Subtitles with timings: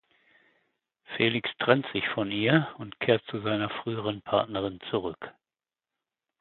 [1.15, 5.31] Felix trennt sich von ihr und kehrt zu seiner früheren Partnerin zurück.